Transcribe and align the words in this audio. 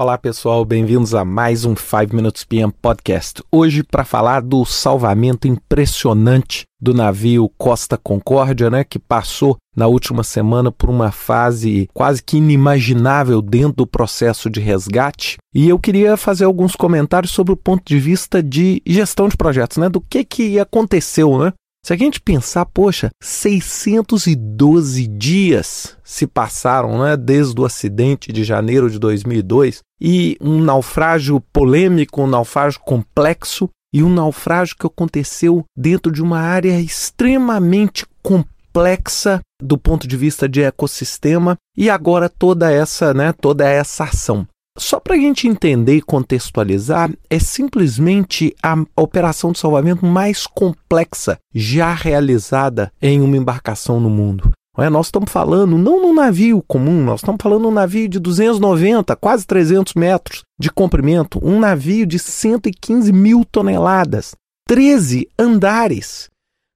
Olá 0.00 0.16
pessoal, 0.16 0.64
bem-vindos 0.64 1.12
a 1.12 1.24
mais 1.24 1.64
um 1.64 1.74
5 1.74 2.14
Minutes 2.14 2.44
PM 2.44 2.72
Podcast. 2.72 3.42
Hoje 3.50 3.82
para 3.82 4.04
falar 4.04 4.42
do 4.42 4.64
salvamento 4.64 5.48
impressionante 5.48 6.62
do 6.80 6.94
navio 6.94 7.50
Costa 7.58 7.98
Concórdia, 7.98 8.70
né, 8.70 8.84
que 8.84 8.96
passou 8.96 9.56
na 9.76 9.88
última 9.88 10.22
semana 10.22 10.70
por 10.70 10.88
uma 10.88 11.10
fase 11.10 11.88
quase 11.92 12.22
que 12.22 12.36
inimaginável 12.36 13.42
dentro 13.42 13.78
do 13.78 13.86
processo 13.88 14.48
de 14.48 14.60
resgate. 14.60 15.36
E 15.52 15.68
eu 15.68 15.80
queria 15.80 16.16
fazer 16.16 16.44
alguns 16.44 16.76
comentários 16.76 17.32
sobre 17.32 17.52
o 17.52 17.56
ponto 17.56 17.82
de 17.84 17.98
vista 17.98 18.40
de 18.40 18.80
gestão 18.86 19.28
de 19.28 19.36
projetos, 19.36 19.78
né, 19.78 19.88
do 19.88 20.00
que 20.00 20.24
que 20.24 20.60
aconteceu, 20.60 21.36
né? 21.40 21.52
Se 21.88 21.94
a 21.94 21.96
gente 21.96 22.20
pensar, 22.20 22.66
poxa, 22.66 23.08
612 23.18 25.06
dias 25.06 25.96
se 26.04 26.26
passaram 26.26 27.02
né, 27.02 27.16
desde 27.16 27.58
o 27.58 27.64
acidente 27.64 28.30
de 28.30 28.44
janeiro 28.44 28.90
de 28.90 28.98
2002 28.98 29.80
e 29.98 30.36
um 30.38 30.60
naufrágio 30.60 31.40
polêmico, 31.50 32.20
um 32.20 32.26
naufrágio 32.26 32.78
complexo 32.80 33.70
e 33.90 34.02
um 34.02 34.10
naufrágio 34.10 34.76
que 34.78 34.86
aconteceu 34.86 35.64
dentro 35.74 36.12
de 36.12 36.22
uma 36.22 36.40
área 36.40 36.78
extremamente 36.78 38.04
complexa 38.22 39.40
do 39.58 39.78
ponto 39.78 40.06
de 40.06 40.14
vista 40.14 40.46
de 40.46 40.60
ecossistema 40.60 41.56
e 41.74 41.88
agora 41.88 42.28
toda 42.28 42.70
essa, 42.70 43.14
né, 43.14 43.32
toda 43.32 43.66
essa 43.66 44.04
ação. 44.04 44.46
Só 44.78 45.00
para 45.00 45.14
a 45.14 45.18
gente 45.18 45.48
entender 45.48 45.96
e 45.96 46.02
contextualizar, 46.02 47.10
é 47.28 47.38
simplesmente 47.38 48.54
a 48.62 48.76
operação 48.96 49.50
de 49.50 49.58
salvamento 49.58 50.06
mais 50.06 50.46
complexa 50.46 51.36
já 51.52 51.92
realizada 51.92 52.92
em 53.02 53.20
uma 53.20 53.36
embarcação 53.36 53.98
no 53.98 54.08
mundo. 54.08 54.52
É, 54.78 54.88
nós 54.88 55.06
estamos 55.06 55.32
falando 55.32 55.76
não 55.76 56.00
num 56.00 56.14
navio 56.14 56.62
comum, 56.62 57.02
nós 57.02 57.18
estamos 57.18 57.42
falando 57.42 57.62
num 57.62 57.72
navio 57.72 58.08
de 58.08 58.20
290, 58.20 59.16
quase 59.16 59.44
300 59.44 59.94
metros 59.94 60.44
de 60.56 60.70
comprimento, 60.70 61.40
um 61.42 61.58
navio 61.58 62.06
de 62.06 62.16
115 62.16 63.12
mil 63.12 63.44
toneladas, 63.44 64.36
13 64.68 65.28
andares. 65.36 66.28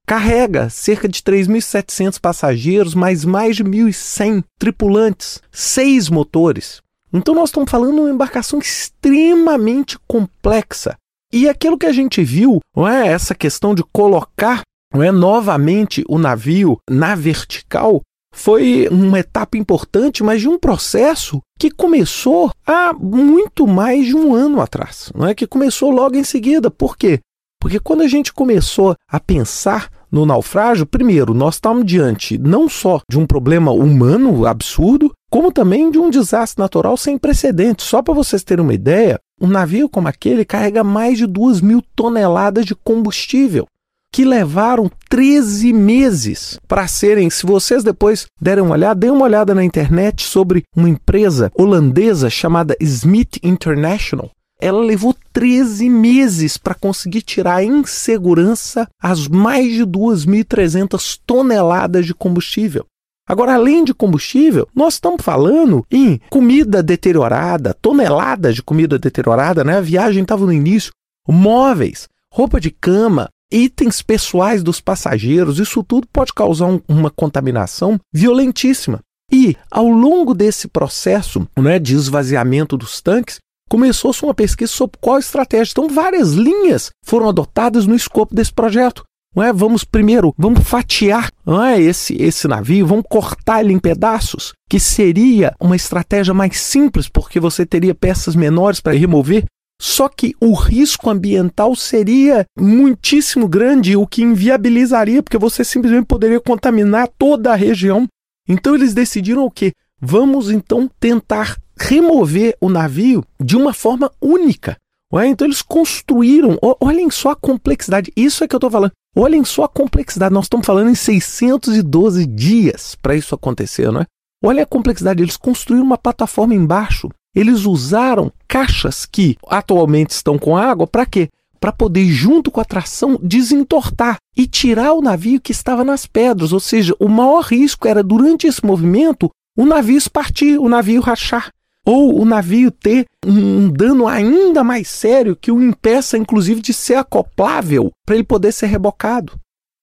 Carrega 0.05 0.69
cerca 0.69 1.09
de 1.09 1.23
3.700 1.23 2.19
passageiros, 2.21 2.93
mais 2.93 3.25
mais 3.25 3.55
de 3.55 3.63
1.100 3.63 4.43
tripulantes, 4.59 5.41
seis 5.53 6.11
motores. 6.11 6.83
Então 7.13 7.35
nós 7.35 7.51
estamos 7.51 7.71
falando 7.71 7.95
de 7.95 8.01
uma 8.01 8.11
embarcação 8.11 8.59
extremamente 8.59 9.99
complexa. 10.07 10.97
E 11.33 11.49
aquilo 11.49 11.79
que 11.79 11.87
a 11.87 11.93
gente 11.93 12.23
viu, 12.23 12.61
não 12.77 12.87
é 12.87 13.09
essa 13.09 13.35
questão 13.35 13.75
de 13.75 13.83
colocar 13.93 14.63
não 14.93 15.03
é, 15.03 15.11
novamente 15.11 16.05
o 16.09 16.19
navio 16.19 16.79
na 16.89 17.15
vertical, 17.15 18.03
foi 18.35 18.89
uma 18.91 19.21
etapa 19.21 19.57
importante, 19.59 20.23
mas 20.23 20.41
de 20.41 20.49
um 20.49 20.59
processo 20.59 21.41
que 21.59 21.71
começou 21.71 22.51
há 22.67 22.93
muito 22.93 23.67
mais 23.67 24.07
de 24.07 24.17
um 24.17 24.35
ano 24.35 24.61
atrás, 24.61 25.13
não 25.15 25.27
é 25.27 25.35
que 25.35 25.47
começou 25.47 25.91
logo 25.91 26.17
em 26.17 26.25
seguida. 26.25 26.71
Por 26.71 26.97
quê? 26.97 27.21
Porque 27.61 27.79
quando 27.79 28.03
a 28.03 28.09
gente 28.09 28.33
começou 28.33 28.97
a 29.09 29.21
pensar 29.21 29.89
no 30.11 30.27
naufrágio, 30.27 30.85
primeiro, 30.85 31.33
nós 31.33 31.55
estamos 31.55 31.85
diante 31.87 32.37
não 32.37 32.69
só 32.69 33.01
de 33.09 33.19
um 33.19 33.27
problema 33.27 33.71
humano 33.71 34.47
absurdo, 34.47 35.13
como 35.33 35.51
também 35.51 35.91
de 35.91 35.99
um 35.99 36.11
desastre 36.11 36.61
natural 36.61 36.95
sem 36.95 37.17
precedentes. 37.17 37.87
Só 37.87 38.03
para 38.03 38.13
vocês 38.13 38.45
terem 38.45 38.63
uma 38.63 38.75
ideia, 38.75 39.19
um 39.41 39.47
navio 39.47 39.89
como 39.89 40.07
aquele 40.07 40.45
carrega 40.45 40.85
mais 40.85 41.17
de 41.17 41.27
2 41.27 41.63
mil 41.63 41.83
toneladas 41.97 42.67
de 42.67 42.75
combustível, 42.75 43.67
que 44.13 44.27
levaram 44.27 44.91
13 45.09 45.73
meses 45.73 46.61
para 46.69 46.87
serem. 46.87 47.31
Se 47.31 47.47
vocês 47.47 47.83
depois 47.83 48.27
derem 48.39 48.63
uma 48.63 48.75
olhada, 48.75 49.01
deem 49.01 49.11
uma 49.11 49.25
olhada 49.25 49.55
na 49.55 49.65
internet 49.65 50.23
sobre 50.23 50.65
uma 50.77 50.91
empresa 50.91 51.51
holandesa 51.55 52.29
chamada 52.29 52.77
Smith 52.79 53.39
International. 53.43 54.31
Ela 54.61 54.83
levou 54.83 55.17
13 55.33 55.89
meses 55.89 56.59
para 56.59 56.75
conseguir 56.75 57.23
tirar 57.23 57.65
em 57.65 57.83
segurança 57.87 58.87
as 59.03 59.27
mais 59.29 59.73
de 59.73 59.87
2.300 59.87 61.19
toneladas 61.27 62.05
de 62.05 62.13
combustível. 62.13 62.85
Agora, 63.33 63.55
além 63.55 63.83
de 63.83 63.95
combustível, 63.95 64.69
nós 64.75 64.93
estamos 64.93 65.25
falando 65.25 65.87
em 65.91 66.21
comida 66.29 66.83
deteriorada, 66.83 67.73
toneladas 67.73 68.55
de 68.55 68.63
comida 68.63 68.99
deteriorada, 68.99 69.65
né? 69.65 69.79
A 69.79 69.81
viagem 69.81 70.21
estava 70.21 70.45
no 70.45 70.53
início, 70.53 70.93
móveis, 71.27 72.07
roupa 72.31 72.61
de 72.61 72.71
cama, 72.71 73.31
itens 73.51 74.03
pessoais 74.03 74.63
dos 74.63 74.83
passageiros, 74.83 75.59
isso 75.59 75.83
tudo 75.83 76.07
pode 76.13 76.35
causar 76.35 76.67
um, 76.67 76.79
uma 76.87 77.09
contaminação 77.09 77.99
violentíssima. 78.13 79.01
E 79.33 79.57
ao 79.71 79.89
longo 79.89 80.35
desse 80.35 80.69
processo 80.69 81.49
né, 81.59 81.79
de 81.79 81.95
esvaziamento 81.95 82.77
dos 82.77 83.01
tanques, 83.01 83.39
começou-se 83.67 84.23
uma 84.23 84.35
pesquisa 84.35 84.71
sobre 84.71 84.99
qual 85.01 85.19
estratégia. 85.19 85.73
Então, 85.73 85.89
várias 85.89 86.33
linhas 86.33 86.91
foram 87.03 87.31
adotadas 87.31 87.87
no 87.87 87.95
escopo 87.95 88.35
desse 88.35 88.53
projeto. 88.53 89.03
Não 89.35 89.43
é? 89.43 89.53
Vamos 89.53 89.85
primeiro, 89.85 90.35
vamos 90.37 90.61
fatiar 90.61 91.31
não 91.45 91.63
é? 91.65 91.81
esse, 91.81 92.21
esse 92.21 92.47
navio, 92.47 92.87
vamos 92.87 93.05
cortar 93.09 93.63
ele 93.63 93.73
em 93.73 93.79
pedaços, 93.79 94.53
que 94.69 94.79
seria 94.79 95.55
uma 95.61 95.77
estratégia 95.77 96.35
mais 96.35 96.61
simples, 96.61 97.09
porque 97.09 97.41
você 97.41 97.65
teria 97.65 97.95
peças 97.95 98.37
menores 98.37 98.81
para 98.81 98.93
remover. 98.93 99.45
Só 99.81 100.09
que 100.09 100.33
o 100.41 100.55
risco 100.55 101.11
ambiental 101.11 101.75
seria 101.75 102.45
muitíssimo 102.57 103.49
grande, 103.49 103.97
o 103.97 104.07
que 104.07 104.23
inviabilizaria, 104.23 105.23
porque 105.23 105.39
você 105.39 105.65
simplesmente 105.65 106.07
poderia 106.07 106.39
contaminar 106.39 107.09
toda 107.19 107.53
a 107.53 107.57
região. 107.57 108.07
Então 108.49 108.77
eles 108.77 108.95
decidiram 108.95 109.45
o 109.45 109.51
quê? 109.51 109.73
Vamos 110.01 110.51
então 110.51 110.89
tentar 111.01 111.57
remover 111.77 112.57
o 112.61 112.69
navio 112.69 113.25
de 113.41 113.57
uma 113.57 113.73
forma 113.73 114.11
única. 114.21 114.77
Ué, 115.13 115.27
então 115.27 115.47
eles 115.47 115.61
construíram, 115.61 116.59
olhem 116.81 117.11
só 117.11 117.33
a 117.33 117.37
complexidade, 117.37 118.11
isso 118.17 118.43
é 118.43 118.49
que 118.49 118.55
eu 118.55 118.59
estou 118.59 118.71
falando. 118.71 118.93
Olhem 119.15 119.45
só 119.45 119.65
a 119.65 119.69
complexidade, 119.69 120.33
nós 120.33 120.47
estamos 120.47 120.67
falando 120.67 120.89
em 120.89 120.95
612 120.95 122.25
dias 122.25 122.95
para 122.95 123.15
isso 123.15 123.35
acontecer, 123.35 123.93
não 123.93 124.01
é? 124.01 124.07
Olha 124.43 124.63
a 124.63 124.67
complexidade, 124.67 125.23
eles 125.23 125.37
construíram 125.37 125.85
uma 125.85 125.99
plataforma 125.99 126.55
embaixo. 126.55 127.11
Eles 127.35 127.65
usaram 127.67 128.33
caixas 128.49 129.05
que 129.05 129.37
atualmente 129.47 130.11
estão 130.11 130.39
com 130.39 130.57
água 130.57 130.87
para 130.87 131.05
quê? 131.05 131.29
Para 131.61 131.73
poder, 131.73 132.07
junto 132.07 132.51
com 132.51 132.61
a 132.61 132.65
tração, 132.65 133.19
desentortar 133.23 134.17
e 134.37 134.47
tirar 134.47 134.95
o 134.95 135.03
navio 135.03 135.41
que 135.41 135.53
estava 135.53 135.85
nas 135.85 136.07
pedras. 136.07 136.53
Ou 136.53 136.59
seja, 136.59 136.95
o 136.99 137.09
maior 137.09 137.45
risco 137.45 137.87
era, 137.87 138.03
durante 138.03 138.47
esse 138.47 138.65
movimento, 138.65 139.31
o 139.57 139.65
navio 139.65 140.01
partir, 140.11 140.59
o 140.59 140.69
navio 140.69 141.01
rachar 141.01 141.51
ou 141.87 142.21
o 142.21 142.25
navio 142.25 142.71
ter 142.71 143.07
um 143.25 143.69
dano 143.69 144.07
ainda 144.07 144.63
mais 144.63 144.89
sério 144.89 145.37
que 145.37 145.51
o 145.51 145.63
impeça, 145.63 146.17
inclusive, 146.17 146.61
de 146.61 146.73
ser 146.73 146.95
acoplável 146.95 147.91
para 148.07 148.15
ele 148.15 148.25
poder 148.25 148.53
ser 148.53 148.67
rebocado. 148.67 149.33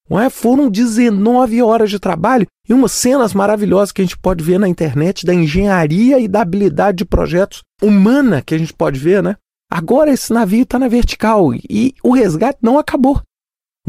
Não 0.10 0.20
é? 0.20 0.30
Foram 0.30 0.70
19 0.70 1.62
horas 1.62 1.90
de 1.90 2.00
trabalho 2.00 2.48
e 2.68 2.74
umas 2.74 2.92
cenas 2.92 3.34
maravilhosas 3.34 3.92
que 3.92 4.02
a 4.02 4.04
gente 4.04 4.18
pode 4.18 4.44
ver 4.44 4.60
na 4.60 4.68
internet 4.68 5.26
da 5.26 5.34
engenharia 5.34 6.20
e 6.20 6.28
da 6.28 6.42
habilidade 6.42 7.00
de 7.00 7.06
projetos 7.06 7.62
humana 7.82 8.42
que 8.42 8.56
a 8.56 8.58
gente 8.58 8.74
pode 8.74 9.00
ver, 9.00 9.22
né? 9.22 9.36
Agora 9.72 10.12
esse 10.12 10.34
navio 10.34 10.64
está 10.64 10.80
na 10.80 10.88
vertical 10.88 11.54
e 11.54 11.94
o 12.04 12.12
resgate 12.12 12.58
não 12.62 12.80
acabou. 12.80 13.22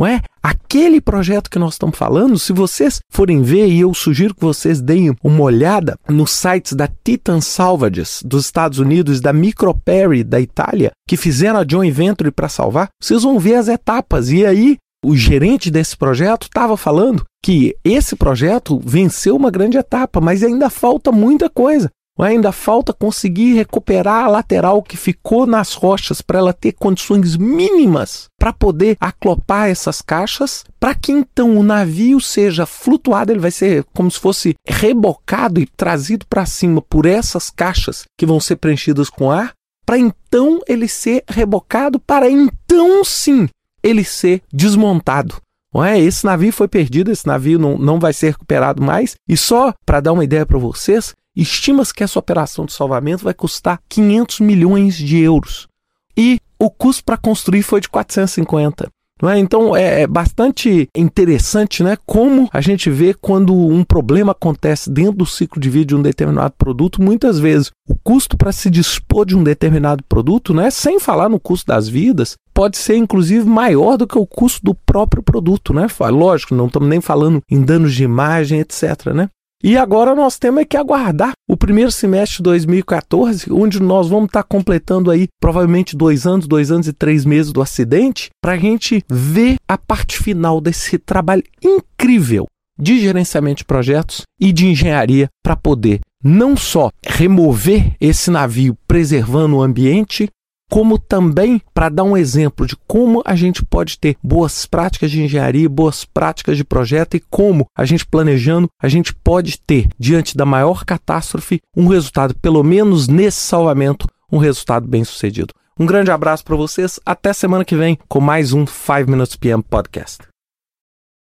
Não 0.01 0.07
é? 0.07 0.23
Aquele 0.43 0.99
projeto 0.99 1.51
que 1.51 1.59
nós 1.59 1.75
estamos 1.75 1.99
falando, 1.99 2.39
se 2.39 2.55
vocês 2.55 3.01
forem 3.13 3.43
ver, 3.43 3.67
e 3.67 3.81
eu 3.81 3.93
sugiro 3.93 4.35
que 4.35 4.41
vocês 4.41 4.81
deem 4.81 5.15
uma 5.23 5.43
olhada 5.43 5.95
nos 6.09 6.31
sites 6.31 6.73
da 6.73 6.89
Titan 7.05 7.43
Salvages 7.43 8.23
dos 8.25 8.47
Estados 8.47 8.79
Unidos 8.79 9.19
e 9.19 9.23
da 9.23 9.31
Microperry 9.31 10.25
da 10.25 10.41
Itália, 10.41 10.91
que 11.07 11.19
fizeram 11.19 11.61
a 11.61 11.67
joint 11.69 11.93
venture 11.93 12.31
para 12.31 12.49
salvar, 12.49 12.89
vocês 12.99 13.23
vão 13.25 13.39
ver 13.39 13.57
as 13.57 13.69
etapas. 13.69 14.31
E 14.31 14.47
aí, 14.47 14.79
o 15.05 15.15
gerente 15.15 15.71
desse 15.71 15.95
projeto 15.95 16.45
estava 16.45 16.79
falando 16.79 17.23
que 17.45 17.77
esse 17.85 18.17
projeto 18.17 18.81
venceu 18.83 19.37
uma 19.37 19.51
grande 19.51 19.77
etapa, 19.77 20.19
mas 20.19 20.43
ainda 20.43 20.71
falta 20.71 21.13
muita 21.13 21.51
coisa. 21.51 21.91
Ainda 22.19 22.53
falta 22.53 22.93
conseguir 22.93 23.55
recuperar 23.55 24.25
a 24.25 24.29
lateral 24.29 24.83
que 24.83 24.97
ficou 24.97 25.47
nas 25.47 25.73
rochas 25.73 26.21
para 26.21 26.39
ela 26.39 26.53
ter 26.53 26.73
condições 26.73 27.37
mínimas 27.37 28.29
para 28.39 28.53
poder 28.53 28.97
aclopar 29.01 29.71
essas 29.71 30.03
caixas, 30.03 30.65
para 30.79 30.95
que 30.95 31.13
então 31.13 31.57
o 31.57 31.63
navio 31.63 32.21
seja 32.21 32.67
flutuado, 32.67 33.33
ele 33.33 33.41
vai 33.41 33.51
ser 33.51 33.85
como 33.95 34.11
se 34.11 34.19
fosse 34.19 34.55
rebocado 34.67 35.61
e 35.61 35.67
trazido 35.67 36.27
para 36.27 36.45
cima 36.45 36.83
por 36.83 37.07
essas 37.07 37.49
caixas 37.49 38.05
que 38.19 38.27
vão 38.27 38.39
ser 38.39 38.57
preenchidas 38.57 39.09
com 39.09 39.31
ar, 39.31 39.53
para 39.87 39.99
então 39.99 40.61
ele 40.69 40.89
ser 40.89 41.25
rebocado, 41.29 41.99
para 41.99 42.31
então 42.31 43.03
sim 43.05 43.49
ele 43.83 44.05
ser 44.05 44.43
desmontado. 44.53 45.37
Não 45.73 45.85
é? 45.85 45.99
Esse 45.99 46.25
navio 46.25 46.53
foi 46.53 46.67
perdido, 46.67 47.13
esse 47.13 47.27
navio 47.27 47.59
não, 47.59 47.79
não 47.79 48.01
vai 48.01 48.13
ser 48.13 48.31
recuperado 48.31 48.83
mais. 48.83 49.15
E 49.29 49.37
só 49.37 49.73
para 49.87 50.01
dar 50.01 50.13
uma 50.13 50.25
ideia 50.25 50.45
para 50.45 50.59
vocês, 50.59 51.15
Estima-se 51.37 51.95
que 51.95 52.03
essa 52.03 52.19
operação 52.19 52.65
de 52.65 52.73
salvamento 52.73 53.25
vai 53.25 53.35
custar 53.35 53.81
500 53.89 54.41
milhões 54.41 54.97
de 54.97 55.19
euros. 55.19 55.69
E 56.17 56.41
o 56.59 56.71
custo 56.71 57.05
para 57.05 57.17
construir 57.17 57.63
foi 57.63 57.81
de 57.81 57.89
450. 57.89 58.91
Não 59.23 59.29
é? 59.29 59.39
Então 59.39 59.77
é, 59.77 60.03
é 60.03 60.07
bastante 60.07 60.89
interessante 60.97 61.83
né, 61.83 61.97
como 62.07 62.49
a 62.53 62.61
gente 62.61 62.89
vê 62.89 63.13
quando 63.13 63.55
um 63.55 63.85
problema 63.85 64.33
acontece 64.33 64.91
dentro 64.91 65.13
do 65.13 65.27
ciclo 65.27 65.61
de 65.61 65.69
vida 65.69 65.87
de 65.87 65.97
um 65.97 66.03
determinado 66.03 66.55
produto, 66.57 67.03
muitas 67.03 67.39
vezes 67.39 67.71
o 67.87 67.95
custo 68.03 68.37
para 68.37 68.53
se 68.53 68.71
dispor 68.71 69.27
de 69.27 69.37
um 69.37 69.43
determinado 69.43 70.03
produto, 70.05 70.55
né, 70.55 70.71
sem 70.71 70.99
falar 70.99 71.29
no 71.29 71.39
custo 71.39 71.67
das 71.67 71.89
vidas, 71.89 72.35
pode 72.55 72.79
ser 72.79 72.97
inclusive 72.97 73.45
maior 73.45 73.97
do 73.97 74.07
que 74.07 74.19
o 74.19 74.27
custo 74.27 74.61
do 74.63 74.75
próprio 74.75 75.23
produto, 75.23 75.73
né? 75.73 75.87
Lógico, 76.11 76.55
não 76.55 76.67
estamos 76.67 76.89
nem 76.89 77.01
falando 77.01 77.41
em 77.51 77.63
danos 77.63 77.95
de 77.95 78.05
imagem, 78.05 78.61
etc, 78.61 79.07
né? 79.15 79.29
E 79.63 79.77
agora 79.77 80.15
nós 80.15 80.39
temos 80.39 80.65
que 80.67 80.77
aguardar 80.77 81.33
o 81.47 81.55
primeiro 81.55 81.93
semestre 81.93 82.39
de 82.39 82.45
2014, 82.45 83.53
onde 83.53 83.81
nós 83.81 84.09
vamos 84.09 84.27
estar 84.27 84.43
completando 84.43 85.11
aí 85.11 85.29
provavelmente 85.39 85.95
dois 85.95 86.27
anos, 86.27 86.47
dois 86.47 86.71
anos 86.71 86.89
e 86.89 86.95
três 86.95 87.27
meses 87.27 87.53
do 87.53 87.61
acidente, 87.61 88.31
para 88.43 88.53
a 88.53 88.59
gente 88.59 89.05
ver 89.07 89.57
a 89.69 89.77
parte 89.77 90.19
final 90.19 90.63
desse 90.63 90.99
trabalho 90.99 91.45
incrível 91.63 92.47
de 92.81 92.99
gerenciamento 93.01 93.59
de 93.59 93.65
projetos 93.67 94.23
e 94.41 94.51
de 94.51 94.67
engenharia 94.67 95.29
para 95.45 95.55
poder 95.55 96.01
não 96.25 96.57
só 96.57 96.91
remover 97.07 97.95
esse 98.01 98.31
navio 98.31 98.75
preservando 98.89 99.57
o 99.57 99.63
ambiente, 99.63 100.29
como 100.71 100.99
também 100.99 101.61
para 101.75 101.89
dar 101.89 102.05
um 102.05 102.17
exemplo 102.17 102.65
de 102.65 102.77
como 102.87 103.21
a 103.27 103.35
gente 103.35 103.65
pode 103.65 103.99
ter 103.99 104.17
boas 104.23 104.65
práticas 104.65 105.11
de 105.11 105.23
engenharia, 105.23 105.69
boas 105.69 106.05
práticas 106.05 106.57
de 106.57 106.65
projeto 106.65 107.17
e 107.17 107.23
como 107.29 107.67
a 107.77 107.85
gente 107.85 108.07
planejando, 108.07 108.69
a 108.81 108.89
gente 108.89 109.13
pode 109.13 109.59
ter, 109.61 109.89
diante 109.99 110.37
da 110.37 110.47
maior 110.47 110.85
catástrofe, 110.85 111.61
um 111.77 111.89
resultado, 111.89 112.35
pelo 112.41 112.63
menos 112.63 113.09
nesse 113.09 113.41
salvamento, 113.41 114.07
um 114.31 114.39
resultado 114.39 114.87
bem 114.87 115.05
sucedido. 115.05 115.53
Um 115.79 115.87
grande 115.87 116.11
abraço 116.11 116.45
para 116.45 116.57
vocês, 116.57 117.01
até 117.05 117.33
semana 117.33 117.65
que 117.65 117.75
vem 117.75 117.99
com 118.09 118.21
mais 118.21 118.53
um 118.53 118.67
5 118.67 119.11
Minutes 119.11 119.35
PM 119.35 119.63
Podcast. 119.63 120.30